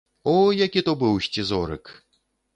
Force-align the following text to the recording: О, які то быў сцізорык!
О, 0.29 0.31
які 0.63 0.83
то 0.87 0.95
быў 1.03 1.21
сцізорык! 1.27 1.95